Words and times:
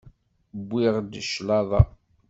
Wwiɣ-d 0.59 1.13
claḍa. 1.31 1.81